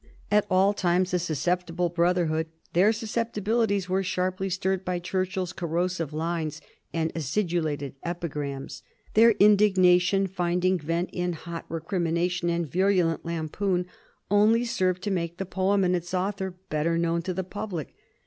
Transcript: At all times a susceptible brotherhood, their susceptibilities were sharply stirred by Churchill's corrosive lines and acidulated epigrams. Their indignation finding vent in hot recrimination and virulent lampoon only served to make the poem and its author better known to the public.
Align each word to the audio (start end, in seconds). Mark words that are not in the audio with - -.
At 0.31 0.47
all 0.49 0.73
times 0.73 1.13
a 1.13 1.19
susceptible 1.19 1.87
brotherhood, 1.89 2.47
their 2.73 2.91
susceptibilities 2.91 3.87
were 3.87 4.01
sharply 4.01 4.49
stirred 4.49 4.83
by 4.83 4.97
Churchill's 4.97 5.53
corrosive 5.53 6.11
lines 6.11 6.59
and 6.91 7.11
acidulated 7.15 7.93
epigrams. 8.01 8.81
Their 9.13 9.33
indignation 9.33 10.25
finding 10.25 10.79
vent 10.79 11.11
in 11.13 11.33
hot 11.33 11.65
recrimination 11.69 12.49
and 12.49 12.67
virulent 12.67 13.25
lampoon 13.25 13.85
only 14.31 14.65
served 14.65 15.03
to 15.03 15.11
make 15.11 15.37
the 15.37 15.45
poem 15.45 15.83
and 15.83 15.95
its 15.95 16.15
author 16.15 16.55
better 16.71 16.97
known 16.97 17.21
to 17.21 17.33
the 17.35 17.43
public. 17.43 17.93